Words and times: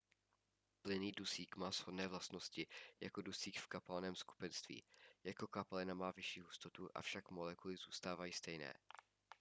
plynný 0.83 1.11
dusík 1.17 1.55
má 1.57 1.71
shodné 1.71 2.07
vlastnosti 2.07 2.67
jako 3.01 3.21
dusík 3.21 3.59
v 3.59 3.67
kapalném 3.67 4.15
skupenství 4.15 4.83
jako 5.23 5.47
kapalina 5.47 5.93
má 5.93 6.11
vyšší 6.11 6.41
hustotu 6.41 6.89
avšak 6.95 7.31
molekuly 7.31 7.77
zůstávají 7.77 8.33
stejné 8.33 8.73